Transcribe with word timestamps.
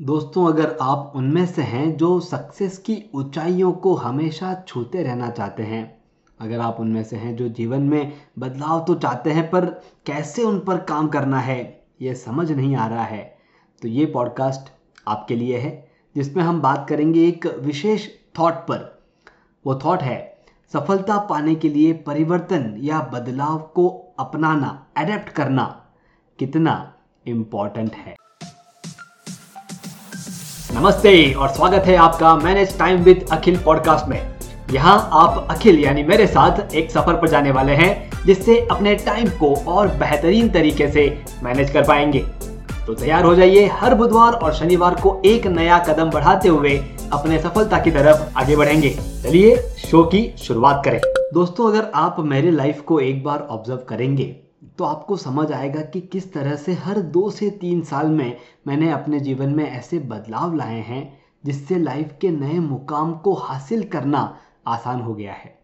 दोस्तों, 0.00 0.46
अगर 0.46 0.76
आप 0.82 1.12
उनमें 1.16 1.46
से 1.46 1.62
हैं 1.62 1.96
जो 1.96 2.20
सक्सेस 2.20 2.78
की 2.78 3.10
ऊंचाइयों 3.14 3.72
को 3.72 3.94
हमेशा 3.94 4.64
छूते 4.68 5.02
रहना 5.02 5.30
चाहते 5.30 5.62
हैं, 5.62 6.02
अगर 6.40 6.60
आप 6.60 6.76
उनमें 6.80 7.02
से 7.04 7.16
हैं 7.16 7.36
जो 7.36 7.48
जीवन 7.48 7.82
में 7.82 8.12
बदलाव 8.38 8.84
तो 8.84 8.94
चाहते 8.94 9.30
हैं, 9.30 9.50
पर 9.50 9.66
कैसे 10.06 10.42
उन 10.42 10.58
पर 10.58 10.78
काम 10.78 11.08
करना 11.08 11.40
है, 11.40 11.84
ये 12.02 12.14
समझ 12.14 12.52
नहीं 12.52 12.76
आ 12.76 12.86
रहा 12.86 13.02
है। 13.02 13.38
तो 13.82 13.88
ये 13.88 14.06
पॉडकास्ट 14.06 14.72
आपके 15.08 15.36
लिए 15.36 15.58
है, 15.58 15.90
जिसमें 16.16 16.42
हम 16.44 16.60
बात 16.60 16.86
करेंगे 16.88 17.26
एक 17.28 17.46
विशेष 17.46 18.08
थॉट 18.38 18.54
पर। 18.54 19.02
वो 19.66 19.80
थॉट 19.84 20.02
है, 20.02 20.38
सफलता 20.72 21.18
पाने 21.18 21.54
के 21.54 21.68
लिए 21.68 21.92
परिवर्तन 21.92 22.74
या 22.78 23.00
बदलाव 23.14 23.58
को 23.58 23.88
अपनाना 24.18 24.86
एडेप्ट 24.98 25.28
करना 25.28 25.92
कितना 26.38 26.94
इंपॉर्टेंट 27.26 27.94
है। 27.94 28.16
नमस्ते 30.74 31.32
और 31.32 31.48
स्वागत 31.48 31.86
है 31.86 31.94
आपका 31.96 32.34
manage 32.36 32.76
time 32.78 32.98
with 33.02 33.24
Akhil 33.32 33.56
podcast 33.58 34.08
में। 34.08 34.18
यहाँ 34.72 35.08
आप 35.12 35.46
अखिल 35.50 35.78
यानी 35.78 36.02
मेरे 36.02 36.26
साथ 36.26 36.74
एक 36.74 36.90
सफ़र 36.90 37.14
पर 37.14 37.28
जाने 37.28 37.50
वाले 37.50 37.72
हैं, 37.72 38.10
जिससे 38.26 38.58
अपने 38.70 38.94
टाइम 38.96 39.28
को 39.38 39.54
और 39.68 39.88
बेहतरीन 39.88 40.48
तरीके 40.48 40.88
से 40.88 41.06
मैनेज 41.42 41.70
कर 41.70 41.82
पाएँगे। 41.82 42.18
तो 42.86 42.94
तैयार 42.94 43.24
हो 43.24 43.34
जाइए 43.34 43.66
हर 43.72 43.94
बुधवार 43.94 44.32
और 44.32 44.52
शनिवार 44.54 44.94
को 44.94 45.20
एक 45.24 45.46
नया 45.46 45.78
कदम 45.78 46.10
बढ़ाते 46.10 46.48
हुए 46.48 46.76
अपने 47.12 47.38
सफलता 47.38 47.78
की 47.78 47.90
तरफ़ 47.90 48.38
आगे 48.38 48.56
बढ़ेंगे। 48.56 48.90
चलिए 49.22 49.56
शो 49.78 50.02
की 50.04 50.28
शुरुआत 50.38 50.82
करें। 50.84 51.00
दोस्तों, 51.34 51.68
अगर 51.68 51.90
आप 51.94 52.16
मेरे 52.20 52.50
लाइफ 52.50 52.80
को 52.80 53.00
एक 53.00 53.24
बार 53.24 53.46
ऑब्ज़र्व 53.50 53.80
करेंगे 53.88 54.36
तो 54.80 54.84
आपको 54.84 55.16
समझ 55.16 55.52
आएगा 55.52 55.80
कि 55.80 56.00
किस 56.00 56.32
तरह 56.32 56.56
से 56.56 56.72
हर 56.72 57.00
दो 57.00 57.30
से 57.30 57.50
तीन 57.50 57.82
साल 57.82 58.06
में 58.06 58.36
मैंने 58.66 58.90
अपने 58.90 59.20
जीवन 59.20 59.48
में 59.48 59.70
ऐसे 59.70 59.98
बदलाव 59.98 60.54
लाए 60.54 60.80
हैं, 60.80 61.18
जिससे 61.44 61.78
लाइफ 61.78 62.18
के 62.20 62.30
नए 62.30 62.58
मुकाम 62.58 63.12
को 63.12 63.34
हासिल 63.34 63.84
करना 63.84 64.36
आसान 64.66 65.00
हो 65.00 65.14
गया 65.14 65.32
है। 65.32 65.58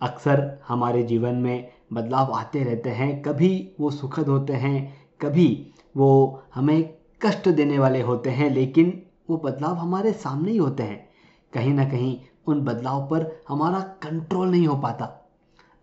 अक्सर 0.00 0.60
हमारे 0.68 1.02
जीवन 1.02 1.34
में 1.34 1.72
बदलाव 1.92 2.32
आते 2.32 2.64
रहते 2.64 2.90
हैं, 2.90 3.22
कभी 3.22 3.72
वो 3.80 3.90
सुखद 3.90 4.28
होते 4.28 4.52
हैं, 4.52 5.08
कभी 5.20 5.72
वो 5.96 6.42
हमें 6.54 6.94
कष्ट 7.22 7.48
देने 7.48 7.78
वाले 7.78 8.02
होते 8.02 8.30
हैं, 8.30 8.50
लेकिन 8.50 9.02
वो 9.30 9.36
बदलाव 9.36 9.74
हमारे 9.74 10.12
सामने 10.12 10.50
ही 10.50 10.56
होते 10.56 10.82
हैं। 10.82 11.08
कहीं 11.52 11.74
ना 11.74 11.84
कहीं 11.84 12.20
उन 12.46 12.60
बदलाव 12.60 13.02
पर 13.02 13.40
हमारा 13.48 13.80
कंट्रोल 13.80 14.48
नहीं 14.48 14.66
हो 14.66 14.76
पाता। 14.76 15.30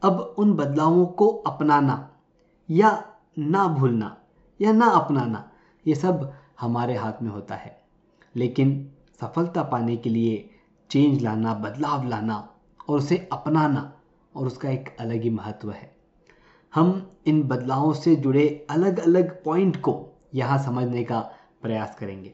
अब 0.03 0.35
उन 0.37 0.53
बदलावों 0.53 1.05
को 1.05 1.27
अपनाना 1.27 2.10
या 2.71 3.13
ना 3.39 3.67
भूलना, 3.67 4.17
या 4.61 4.71
ना 4.71 4.85
अपनाना, 4.85 5.51
ये 5.87 5.95
सब 5.95 6.33
हमारे 6.59 6.95
हाथ 6.95 7.13
में 7.21 7.31
होता 7.31 7.55
है। 7.55 7.81
लेकिन 8.35 8.91
सफलता 9.21 9.63
पाने 9.63 9.97
के 9.97 10.09
लिए 10.09 10.49
चेंज 10.89 11.21
लाना, 11.21 11.53
बदलाव 11.53 12.07
लाना 12.07 12.53
और 12.89 12.97
उसे 12.97 13.29
अपनाना 13.31 13.99
और 14.35 14.47
उसका 14.47 14.69
एक 14.69 14.97
अलग 14.99 15.21
ही 15.21 15.29
महत्व 15.29 15.71
है। 15.71 15.95
हम 16.75 17.11
इन 17.25 17.43
बदलावों 17.43 17.93
से 17.93 18.15
जुड़े 18.15 18.67
अलग 18.69 18.99
अलग 18.99 19.43
पॉइंट 19.43 19.77
को 19.77 20.07
यहाँ 20.35 20.57
समझने 20.57 21.03
का 21.03 21.19
प्रयास 21.61 21.95
करेंगे। 21.95 22.33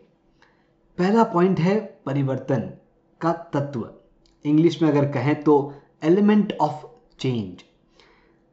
पहला 0.98 1.24
पॉइंट 1.24 1.60
है 1.60 2.00
परिवर्तन 2.06 2.74
का 3.22 3.34
तत्व। 3.34 3.94
इंग्लिश 4.46 4.82
में 4.82 4.90
अगर 4.90 5.12
कहें 5.12 5.44
तो 5.44 5.74
एलिमेंट 6.04 6.54
ऑफ़ 6.62 6.86
चेंज 7.20 7.64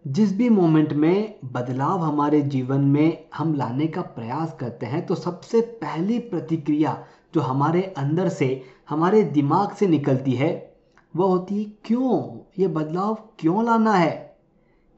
जिस 0.07 0.37
भी 0.37 0.49
मोमेंट 0.49 0.93
में 0.93 1.35
बदलाव 1.45 1.99
हमारे 1.99 2.41
जीवन 2.41 2.81
में 2.81 3.25
हम 3.35 3.55
लाने 3.55 3.87
का 3.87 4.01
प्रयास 4.01 4.57
करते 4.61 4.87
हैं 4.87 5.07
तो 5.07 5.15
सबसे 5.15 5.61
पहली 5.61 6.19
प्रतिक्रिया 6.19 7.07
जो 7.35 7.41
हमारे 7.41 7.83
अंदर 7.83 8.29
से, 8.29 8.63
हमारे 8.89 9.23
दिमाग 9.23 9.71
से 9.71 9.87
निकलती 9.87 10.33
है, 10.33 10.77
वह 11.17 11.27
होती 11.27 11.65
है, 11.65 11.65
क्यों? 11.85 12.39
ये 12.59 12.69
बदलाव 12.69 13.15
क्यों 13.39 13.65
लाना 13.65 13.93
है? 13.93 14.39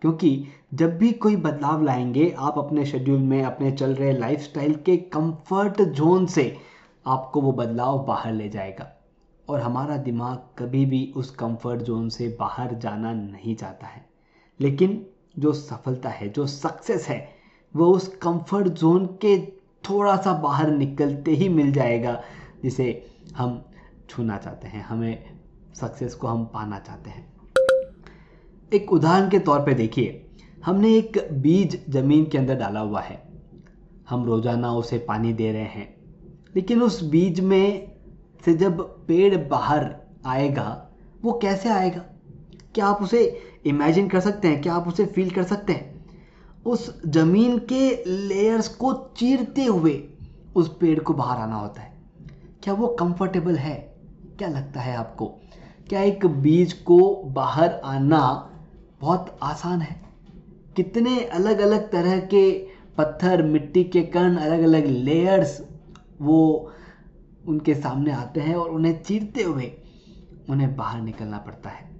क्योंकि 0.00 0.47
जब 0.75 0.98
भी 0.98 1.12
कोई 1.12 1.36
बदलाव 1.36 1.82
लाएँगे, 1.82 2.34
आप 2.38 2.58
अपने 2.58 2.84
शेड्यूल 2.84 3.20
में, 3.20 3.42
अपने 3.42 3.70
चल 3.70 3.94
रहे 3.94 4.12
लाइफस्टाइल 4.12 4.75
के 4.75 4.97
कंफर्ट 4.97 5.82
जोन 5.82 6.26
से, 6.26 6.56
आपको 7.06 7.41
वो 7.41 7.52
बदलाव 7.52 8.04
बाहर 8.04 8.32
ले 8.32 8.48
जाएगा। 8.48 8.92
और 9.48 9.60
हमारा 9.60 9.97
दिमाग 9.97 10.38
कभी 10.58 10.86
भी 10.86 11.12
उस 11.16 11.31
कंफर्ट 11.31 11.82
जोन 11.82 12.08
से 12.08 12.36
बाहर 12.41 12.75
जाना 12.75 13.12
नहीं 13.12 13.56
चाहता 13.56 13.86
है। 13.86 14.16
लेकिन 14.61 15.06
जो 15.39 15.53
सफलता 15.53 16.09
है, 16.09 16.28
जो 16.28 16.47
सक्सेस 16.47 17.09
है, 17.09 17.28
वो 17.75 17.87
उस 17.87 18.09
कंफर्ट 18.17 18.69
जोन 18.69 19.06
के 19.06 19.37
थोड़ा 19.84 20.17
सा 20.17 20.33
बाहर 20.33 20.71
निकलते 20.71 21.31
ही 21.31 21.49
मिल 21.49 21.72
जाएगा, 21.72 22.21
जिसे 22.62 23.06
हम 23.37 23.65
छूना 24.09 24.37
चाहते 24.39 24.69
हैं, 24.69 24.84
हमें 24.84 25.25
सक्सेस 25.75 26.15
को 26.15 26.27
हम 26.27 26.44
पाना 26.44 26.78
चाहते 26.78 27.11
हैं। 27.11 27.27
एक 28.72 28.93
उदाहरण 28.93 29.28
के 29.31 29.39
तौर 29.39 29.61
पे 29.61 29.75
देखिए, 29.75 30.22
हमने 30.65 30.94
एक 30.94 31.19
बीज 31.33 31.84
ज़मीन 31.91 32.25
के 32.27 32.38
अंदर 32.38 32.55
डाला 32.55 32.81
हुआ 32.81 33.00
है। 33.00 33.23
हम 34.09 34.25
रोज़ाना 34.25 34.73
उसे 34.73 34.99
पानी 34.99 35.33
दे 35.33 35.53
रहे 35.53 35.62
हैं, 35.62 35.94
लेकिन 36.56 36.83
उस 36.83 37.03
बीज 37.05 37.41
में 37.41 37.93
से 38.44 38.55
जब 38.55 38.81
पेड़ 39.06 39.37
बाहर 39.37 39.94
आएगा, 40.27 40.91
वो 41.23 41.33
कैसे 41.33 41.69
आएगा? 41.69 42.05
क्या 42.75 42.87
आप 42.87 43.03
उसे 43.03 43.21
इमेजिन 43.66 44.09
कर 44.09 44.21
सकते 44.21 44.49
हैं, 44.49 44.62
क्या 44.62 44.75
आप 44.75 44.88
उसे 44.88 45.06
फील 45.06 45.31
कर 45.31 45.43
सकते 45.43 45.72
हैं। 45.72 46.06
उस 46.66 47.03
ज़मीन 47.06 47.59
के 47.59 48.04
लेयर्स 48.28 48.69
को 48.69 49.15
चीरते 49.16 49.65
हुए 49.65 50.09
उस 50.56 50.77
पेड़ 50.78 51.00
को 51.00 51.15
बाहर 51.15 51.38
आना 51.38 51.56
होता 51.56 51.81
है। 51.81 51.97
क्या 52.62 52.75
वो 52.75 52.87
कंफर्टेबल 52.87 53.56
है? 53.56 53.75
क्या 54.38 54.49
लगता 54.49 54.81
है 54.81 54.97
आपको? 54.97 55.26
क्या 55.88 56.00
एक 56.00 56.26
बीज 56.26 56.72
को 56.72 57.22
बाहर 57.26 57.81
आना 57.84 58.50
बहुत 59.00 59.38
आसान 59.43 59.81
है? 59.81 60.00
कितने 60.76 61.25
अलग 61.25 61.59
अलग 61.59 61.91
तरह 61.91 62.21
के 62.21 62.69
पत्थर, 62.99 63.43
मिट्टी 63.43 63.84
के 63.84 64.03
कण 64.03 64.37
अलग 64.37 64.62
अलग 64.62 64.87
लेयर्स 64.87 65.65
वो 66.21 66.72
उनके 67.49 67.75
सामने 67.75 68.12
आते 68.12 68.41
हैं 68.41 68.55
और 68.55 68.71
उन्हें 68.71 69.03
चीरते 69.03 69.43
हुए 69.43 69.72
उन्हें 70.50 70.76
बाहर 70.76 71.00
निकलना 71.00 71.38
पड़ता 71.38 71.71
है। 71.71 71.95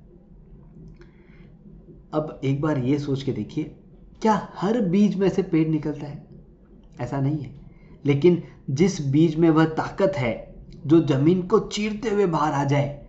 अब 2.13 2.41
एक 2.45 2.61
बार 2.61 2.79
ये 2.79 2.99
सोच 2.99 3.23
के 3.23 3.33
देखिए, 3.33 3.65
क्या 4.23 4.49
हर 4.55 4.81
बीज 4.81 5.17
में 5.17 5.29
से 5.29 5.43
पेड़ 5.43 5.69
निकलता 5.69 6.07
है? 6.07 6.27
ऐसा 7.01 7.21
नहीं 7.21 7.39
है। 7.39 7.51
लेकिन 8.07 8.43
जिस 8.71 9.07
बीज 9.09 9.37
में 9.37 9.51
वह 9.51 9.65
ताकत 9.65 10.13
है, 10.17 10.55
जो 10.87 11.01
ज़मीन 11.01 11.43
को 11.43 11.59
चीरते 11.59 12.09
हुए 12.11 12.27
बाहर 12.27 12.53
आ 12.53 12.65
जाए, 12.65 13.07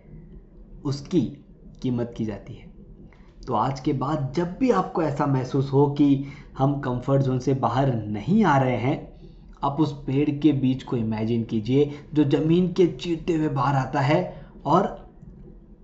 उसकी 0.84 1.20
कीमत 1.82 2.14
की 2.16 2.24
जाती 2.24 2.54
है। 2.54 2.68
तो 3.46 3.54
आज 3.54 3.80
के 3.80 3.92
बाद 3.92 4.32
जब 4.36 4.56
भी 4.58 4.70
आपको 4.70 5.02
ऐसा 5.02 5.26
महसूस 5.26 5.72
हो 5.72 5.90
कि 5.90 6.24
हम 6.58 6.80
कंफर्ट 6.80 7.22
जोन 7.22 7.38
से 7.38 7.54
बाहर 7.54 7.94
नहीं 7.94 8.44
आ 8.44 8.58
रहे 8.58 8.76
हैं, 8.76 9.08
आप 9.64 9.80
उस 9.80 9.92
पेड़ 9.92 10.30
के 10.30 10.52
बीज 10.52 10.82
को 10.82 10.96
इमेजिन 10.96 11.44
कीजिए, 11.44 11.90
जो 12.14 12.24
ज़मीन 12.24 12.72
के 12.72 12.86
चीरते 12.86 13.34
हुए 13.34 13.48
बाहर 13.48 13.74
आता 13.74 14.00
है 14.00 14.46
और 14.66 14.97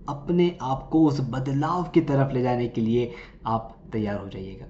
अपने 0.09 0.57
आप 0.61 0.87
को 0.91 1.05
उस 1.07 1.19
बदलाव 1.29 1.83
की 1.83 2.01
तरफ़ 2.01 2.33
ले 2.33 2.41
जाने 2.41 2.67
के 2.67 2.81
लिए 2.81 3.13
आप 3.47 3.75
तैयार 3.91 4.17
हो 4.17 4.27
जाइएगा। 4.29 4.65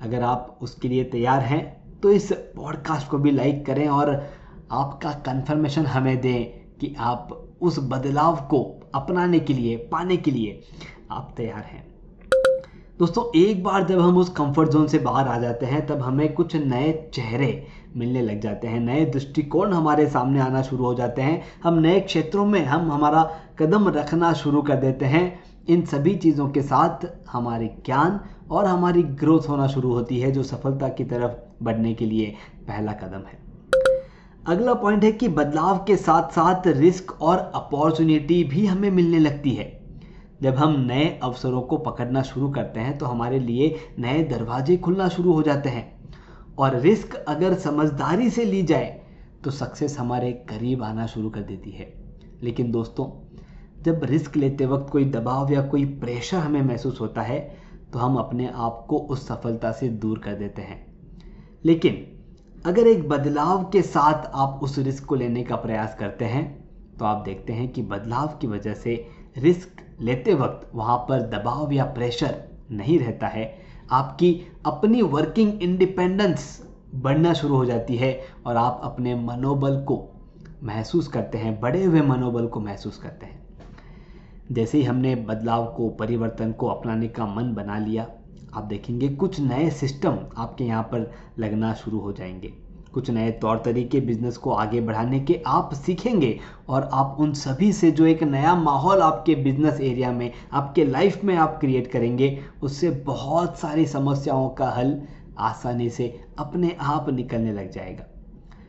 अगर 0.00 0.22
आप 0.22 0.58
उसके 0.62 0.88
लिए 0.88 1.04
तैयार 1.04 1.40
हैं 1.40 2.00
तो 2.00 2.10
इस 2.10 2.32
पॉडकास्ट 2.56 3.08
को 3.08 3.18
भी 3.18 3.30
लाइक 3.30 3.64
करें 3.66 3.86
और 3.88 4.14
आपका 4.72 5.12
कंफर्मेशन 5.26 5.86
हमें 5.86 6.20
दें 6.20 6.44
कि 6.78 6.94
आप 6.98 7.28
उस 7.60 7.78
बदलाव 7.78 8.36
को 8.36 8.62
अपनाने 8.94 9.40
के 9.40 9.52
लिए, 9.52 9.76
पाने 9.76 10.16
के 10.16 10.30
लिए 10.30 10.60
आप 11.10 11.32
तैयार 11.36 11.62
हैं। 11.62 11.97
दोस्तों, 12.98 13.40
एक 13.40 13.62
बार 13.64 13.84
जब 13.84 14.00
हम 14.00 14.18
उस 14.18 14.28
कंफर्ट 14.28 14.68
जोन 14.68 14.86
से 14.86 14.98
बाहर 14.98 15.28
आ 15.28 15.38
जाते 15.38 15.66
हैं, 15.66 15.86
तब 15.86 16.00
हमें 16.00 16.32
कुछ 16.32 16.56
नए 16.56 17.10
चेहरे 17.14 17.66
मिलने 17.96 18.22
लग 18.22 18.40
जाते 18.40 18.68
हैं। 18.68 18.80
नए 18.80 19.04
दृष्टिकोण 19.04 19.72
हमारे 19.72 20.06
सामने 20.06 20.40
आना 20.40 20.62
शुरू 20.62 20.84
हो 20.84 20.94
जाते 20.94 21.22
हैं। 21.22 21.42
हम 21.64 21.74
नए 21.74 22.00
क्षेत्रों 22.00 22.46
में 22.46 22.64
हम 22.64 22.92
हमारा 22.92 23.30
कदम 23.58 23.88
रखना 23.88 24.32
शुरू 24.32 24.62
कर 24.62 24.76
देते 24.76 25.04
हैं। 25.04 25.40
इन 25.68 25.84
सभी 25.84 26.14
चीज़ों 26.16 26.48
के 26.48 26.62
साथ 26.62 27.06
हमारे 27.30 27.76
ज्ञान 27.86 28.20
और 28.50 28.64
हमारी 28.64 29.02
ग्रोथ 29.02 29.48
होना 29.48 29.66
शुरू 29.66 29.92
होती 29.92 30.20
है, 30.20 30.32
जो 30.32 30.42
सफलता 30.42 30.88
की 30.88 31.04
तरफ़ 31.04 31.64
बढ़ने 31.64 31.94
के 31.94 32.06
लिए 32.06 32.34
पहला 32.68 32.92
कदम 32.92 33.26
है। 33.28 33.38
अगला 34.46 34.74
पॉइंट 34.74 35.04
है 35.04 35.12
कि 35.12 35.28
बदलाव 35.28 35.84
के 35.86 35.96
साथ 35.96 36.22
साथ 36.22 36.62
रिस्क 36.66 37.22
और 37.22 37.52
अपॉर्चुनिटी 37.54 38.44
भी 38.44 38.66
हमें 38.66 38.90
मिलने 38.90 39.18
लगती 39.18 39.50
है। 39.50 39.77
जब 40.42 40.54
हम 40.54 40.80
नए 40.80 41.08
अवसरों 41.22 41.60
को 41.62 41.76
पकड़ना 41.76 42.22
शुरू 42.22 42.50
करते 42.50 42.80
हैं 42.80 42.96
तो 42.98 43.06
हमारे 43.06 43.38
लिए 43.38 43.74
नए 43.98 44.22
दरवाजे 44.24 44.76
खुलना 44.76 45.08
शुरू 45.08 45.32
हो 45.32 45.42
जाते 45.42 45.68
हैं। 45.68 45.86
और 46.58 46.76
रिस्क 46.76 47.14
अगर 47.14 47.54
समझदारी 47.54 48.30
से 48.30 48.44
ली 48.44 48.62
जाए 48.62 49.00
तो 49.44 49.50
सक्सेस 49.50 49.98
हमारे 49.98 50.32
करीब 50.48 50.82
आना 50.82 51.06
शुरू 51.06 51.30
कर 51.30 51.40
देती 51.40 51.70
है। 51.70 51.92
लेकिन 52.42 52.70
दोस्तों, 52.70 53.06
जब 53.82 54.00
रिस्क 54.04 54.36
लेते 54.36 54.66
वक्त 54.66 54.90
कोई 54.92 55.04
दबाव 55.04 55.52
या 55.52 55.62
कोई 55.62 55.84
प्रेशर 55.84 56.36
हमें 56.36 56.62
महसूस 56.62 57.00
होता 57.00 57.22
है 57.22 57.38
तो 57.92 57.98
हम 57.98 58.16
अपने 58.16 58.50
आप 58.54 58.84
को 58.88 58.98
उस 58.98 59.26
सफलता 59.28 59.72
से 59.72 59.88
दूर 59.88 60.18
कर 60.18 60.34
देते 60.34 60.62
हैं। 60.62 60.86
लेकिन 61.64 62.06
अगर 62.66 62.86
एक 62.86 63.08
बदलाव 63.08 63.64
के 63.64 63.82
साथ 63.82 64.30
आप 64.34 64.60
उस 64.62 64.78
रिस्क 64.78 65.04
को 65.04 65.14
लेने 65.14 65.42
का 65.42 65.56
प्रयास 65.56 65.96
करते 66.00 66.24
हैं 66.24 66.46
तो 66.98 67.04
आप 67.04 67.22
देखते 67.24 67.52
हैं 67.52 67.68
कि 67.68 67.82
बदलाव 67.82 68.26
की 68.40 68.46
वजह 68.46 68.74
से 68.74 68.94
रिस्क 69.38 69.68
लेते 70.00 70.34
वक्त 70.34 70.70
वहाँ 70.74 70.98
पर 70.98 71.22
दबाव 71.22 71.72
या 71.72 71.84
प्रेशर 71.84 72.44
नहीं 72.70 72.98
रहता 72.98 73.26
है। 73.26 73.58
आपकी 73.90 74.42
अपनी 74.66 75.02
वर्किंग 75.02 75.62
इंडिपेंडेंस 75.62 76.68
बढ़ना 76.94 77.32
शुरू 77.32 77.56
हो 77.56 77.64
जाती 77.64 77.96
है 77.96 78.20
और 78.46 78.56
आप 78.56 78.80
अपने 78.84 79.14
मनोबल 79.14 79.80
को 79.80 80.08
महसूस 80.62 81.08
करते 81.08 81.38
हैं 81.38 81.60
बड़े 81.60 81.84
हुए 81.84 82.00
मनोबल 82.00 82.46
को 82.46 82.60
महसूस 82.60 82.98
करते 82.98 83.26
हैं। 83.26 83.48
जैसे 84.52 84.78
ही 84.78 84.84
हमने 84.84 85.14
बदलाव 85.14 85.66
को, 85.66 85.88
परिवर्तन 85.88 86.52
को 86.52 86.66
अपनाने 86.66 87.08
का 87.08 87.26
मन 87.26 87.54
बना 87.54 87.78
लिया, 87.78 88.06
आप 88.54 88.64
देखेंगे 88.64 89.08
कुछ 89.08 89.40
नए 89.40 89.70
सिस्टम 89.70 90.18
आपके 90.36 90.64
यहाँ 90.64 90.82
पर 90.82 91.12
लगना 91.38 91.74
शुरू 91.74 91.98
हो 91.98 92.12
जाएँगे। 92.12 92.67
कुछ 92.98 93.10
नए 93.10 93.30
तौर 93.30 93.62
तरीके 93.64 94.00
बिज़नेस 94.00 94.36
को 94.36 94.50
आगे 94.50 94.80
बढ़ाने 94.80 95.20
के 95.20 95.42
आप 95.46 95.74
सीखेंगे 95.74 96.40
और 96.68 96.88
आप 96.92 97.16
उन 97.20 97.32
सभी 97.32 97.72
से 97.72 97.90
जो 97.90 98.06
एक 98.06 98.22
नया 98.22 98.54
माहौल 98.54 99.00
आपके 99.00 99.34
बिज़नेस 99.34 99.80
एरिया 99.80 100.12
में, 100.12 100.32
आपके 100.52 100.84
लाइफ 100.84 101.24
में 101.24 101.36
आप 101.36 101.58
क्रिएट 101.60 101.92
करेंगे, 101.92 102.38
उससे 102.62 102.90
बहुत 102.90 103.58
सारी 103.58 103.86
समस्याओं 103.86 104.48
का 104.48 104.70
हल 104.70 105.02
आसानी 105.38 105.90
से 105.90 106.20
अपने 106.38 106.76
आप 106.80 107.10
निकलने 107.10 107.52
लग 107.52 107.70
जाएगा। 107.70 108.04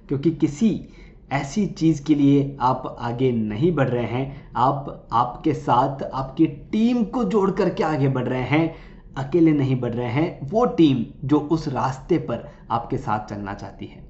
क्योंकि 0.08 0.32
किसी 0.32 0.88
ऐसी 1.32 1.66
चीज़ 1.68 2.04
के 2.04 2.16
लिए 2.16 2.58
आप 2.62 2.98
आगे 3.00 3.32
नहीं 3.32 3.76
बढ़ 3.76 3.90
रहे 3.90 4.06
हैं, 4.06 4.52
आप, 4.56 5.08
आपके 5.14 5.54
साथ 5.54 6.04
आपकी 6.04 6.48
टीम 6.48 7.04
को 7.04 7.24
जोड़ 7.24 7.52
करके 7.52 7.84
आगे 7.84 8.08
बढ़ 8.08 8.28
रहे 8.28 8.42
हैं, 8.42 8.76
अकेले 9.18 9.52
नहीं 9.52 9.80
बढ़ 9.80 9.94
रहे 9.94 10.10
हैं, 10.10 10.50
वो 10.50 10.66
टीम 10.66 11.28
जो 11.28 11.40
उस 11.40 11.68
रास्ते 11.68 12.18
पर 12.18 12.50
आपके 12.72 12.98
साथ 12.98 13.26
चलना 13.26 13.54
चाहती 13.54 13.86
है। 13.86 14.09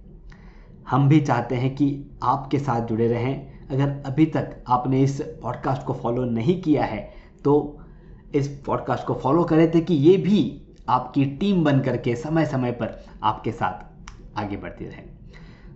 हम 0.89 1.09
भी 1.09 1.19
चाहते 1.21 1.55
हैं 1.55 1.75
कि 1.75 2.17
आपके 2.23 2.59
साथ 2.59 2.87
जुड़े 2.87 3.07
रहें। 3.07 3.67
अगर 3.71 4.03
अभी 4.05 4.25
तक 4.25 4.63
आपने 4.67 5.01
इस 5.01 5.21
पॉडकास्ट 5.43 5.83
को 5.83 5.93
फॉलो 5.93 6.23
नहीं 6.25 6.61
किया 6.61 6.83
है 6.83 7.13
तो 7.43 7.79
इस 8.35 8.47
पॉडकास्ट 8.65 9.05
को 9.05 9.13
फॉलो 9.13 9.43
करें 9.43 9.71
थे 9.71 9.81
कि 9.81 9.93
ये 9.93 10.17
भी 10.17 10.61
आपकी 10.89 11.25
टीम 11.25 11.63
बन 11.63 11.79
करके 11.79 12.15
समय 12.15 12.45
समय 12.45 12.71
पर 12.71 13.03
आपके 13.23 13.51
साथ 13.51 14.39
आगे 14.39 14.57
बढ़ती 14.57 14.85
रहे। 14.85 15.01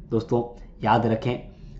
दोस्तों, 0.10 0.63
याद 0.83 1.06
रखें, 1.06 1.36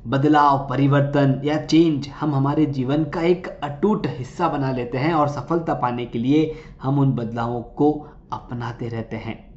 बदलाव, 0.08 0.68
परिवर्तन 0.70 1.42
या 1.46 1.58
चेंज 1.58 2.08
हम 2.08 2.36
हमारे 2.36 2.66
जीवन 2.66 3.04
का 3.04 3.22
एक 3.22 3.48
अटूट 3.48 4.08
हिस्सा 4.08 4.50
बना 4.50 4.72
लेते 4.72 4.98
हैं 4.98 5.14
और 5.14 5.28
सफलता 5.28 5.74
पाने 5.74 6.06
के 6.06 6.20
लिए 6.20 6.54
हम 6.82 7.00
उन 7.00 7.12
बदलावों 7.12 7.62
को 7.62 7.92
अपनाते 8.34 8.88
रहते 8.88 9.16
हैं। 9.16 9.53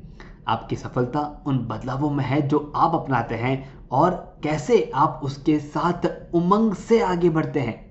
आपकी 0.47 0.77
सफलता 0.77 1.21
उन 1.47 1.59
बदलावों 1.69 2.11
में 2.11 2.25
है 2.25 2.41
जो 2.49 2.73
आप 2.77 2.95
अपनाते 2.95 3.35
हैं 3.35 3.81
और 3.93 4.11
कैसे 4.43 4.91
आप 4.95 5.21
उसके 5.25 5.59
साथ 5.59 6.07
उमंग 6.35 6.75
से 6.75 7.01
आगे 7.01 7.31
बढ़ते 7.31 7.61
हैं। 7.61 7.85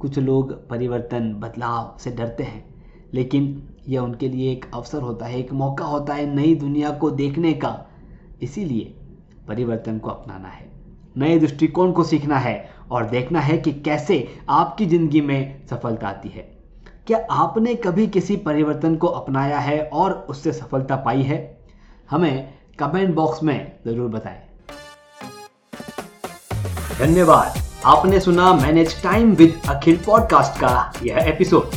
कुछ 0.00 0.18
लोग 0.18 0.52
परिवर्तन, 0.68 1.32
बदलाव 1.34 1.96
से 2.00 2.10
डरते 2.10 2.42
हैं, 2.42 2.64
लेकिन 3.14 3.62
यह 3.88 4.00
उनके 4.00 4.28
लिए 4.28 4.52
एक 4.52 4.70
अवसर 4.74 5.02
होता 5.02 5.26
है, 5.26 5.38
एक 5.38 5.52
मौका 5.52 5.84
होता 5.84 6.14
है 6.14 6.26
नई 6.34 6.54
दुनिया 6.54 6.90
को 6.90 7.10
देखने 7.10 7.52
का। 7.54 7.78
इसीलिए 8.42 8.94
परिवर्तन 9.48 9.98
को 9.98 10.10
अपनाना 10.10 10.48
है, 10.48 10.70
नए 11.16 11.38
दृष्टिकोण 11.38 11.92
को 11.92 12.04
सीखना 12.04 12.38
है 12.38 12.68
और 12.90 13.08
देखना 13.10 13.40
है 13.40 13.58
कि 13.58 13.72
कैसे 13.72 14.26
आपकी 14.48 14.86
ज़िंदगी 14.86 15.20
में 15.20 15.66
सफलता 15.66 16.08
आती 16.08 16.28
है। 16.28 16.42
क्या 17.06 17.26
आपने 17.30 17.74
कभी 17.74 18.06
किसी 18.06 18.36
परिवर्तन 18.36 18.96
को 18.96 19.06
अपनाया 19.06 19.58
है 19.58 19.82
और 19.84 20.12
उससे 20.30 20.52
सफलता 20.52 20.96
पाई 20.96 21.22
है? 21.22 21.55
हमें 22.10 22.48
कमेंट 22.78 23.14
बॉक्स 23.14 23.42
में 23.42 23.72
ज़रूर 23.86 24.08
बताएँ। 24.10 24.42
धन्यवाद। 26.98 27.58
आपने 27.86 28.20
सुना 28.20 28.52
manage 28.54 28.94
time 29.02 29.32
with 29.34 29.60
Akhil 29.68 29.96
podcast 30.06 30.60
का 30.60 30.92
यह 31.04 31.16
एपिसोड, 31.28 31.70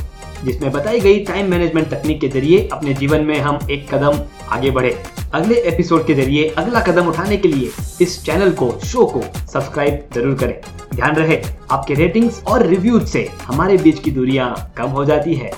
जिसमें 0.43 0.71
बताई 0.71 0.99
गई 0.99 1.23
टाइम 1.25 1.49
मैनेजमेंट 1.51 1.89
तकनीक 1.89 2.19
के 2.21 2.27
ज़रिए 2.29 2.67
अपने 2.73 2.93
जीवन 2.93 3.23
में 3.25 3.39
हम 3.39 3.59
एक 3.71 3.87
कदम 3.93 4.19
आगे 4.49 4.71
बढ़े। 4.71 4.91
अगले 5.33 5.55
एपिसोड 5.63 6.05
के 6.07 6.13
ज़रिए 6.15 6.47
अगला 6.57 6.81
कदम 6.81 7.07
उठाने 7.07 7.37
के 7.37 7.47
लिए 7.47 7.71
इस 8.01 8.23
चैनल 8.25 8.51
को, 8.51 8.71
शो 8.85 9.05
को 9.05 9.21
सब्सक्राइब 9.47 10.07
ज़रूर 10.13 10.35
करें। 10.37 10.59
ध्यान 10.95 11.15
रहे, 11.15 11.41
आपके 11.71 11.93
रेटिंग्स 11.93 12.43
और 12.43 12.65
रिव्यूज़ 12.65 13.05
से 13.05 13.27
हमारे 13.43 13.77
बीच 13.77 13.99
की 13.99 14.11
दूरियाँ 14.11 14.73
कम 14.77 14.89
हो 14.89 15.05
जाती 15.05 15.35
है। 15.35 15.51